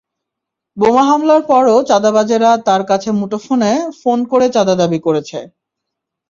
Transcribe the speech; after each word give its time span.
বোমা 0.77 1.03
হামলার 1.09 1.41
পরও 1.49 1.77
চাঁদাবাজেরা 1.89 2.51
তাঁর 2.67 2.81
কাছে 2.89 3.09
মুঠোফোনে 3.19 3.71
ফোন 4.01 4.19
করে 4.31 4.47
চাঁদা 4.55 4.75
দাবি 4.81 4.99
করেছে। 5.05 5.39